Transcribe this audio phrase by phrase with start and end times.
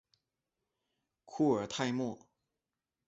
[1.25, 2.17] 库尔泰莫。